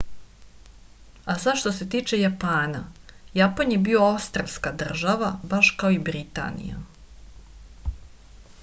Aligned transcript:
a 1.33 1.35
sad 1.43 1.57
što 1.63 1.73
se 1.79 1.85
tiče 1.95 2.19
japana 2.21 2.81
japan 3.41 3.75
je 3.75 3.77
bio 3.89 4.03
ostrvska 4.07 4.73
država 4.85 5.31
baš 5.53 5.71
kao 5.83 5.95
i 5.99 6.03
britanija 6.11 6.83